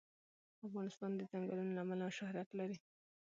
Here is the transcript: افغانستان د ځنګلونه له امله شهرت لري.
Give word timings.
افغانستان 0.67 1.11
د 1.15 1.21
ځنګلونه 1.31 1.71
له 1.75 1.81
امله 1.85 2.07
شهرت 2.17 2.49
لري. 2.59 2.77